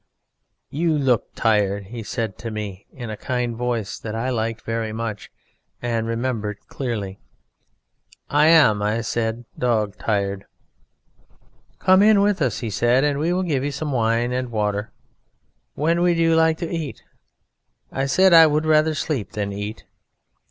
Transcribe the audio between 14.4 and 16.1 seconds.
water. When